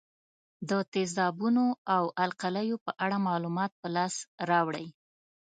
[0.69, 1.65] د تیزابونو
[1.95, 4.15] او القلیو په اړه معلومات په لاس
[4.49, 4.87] راوړئ.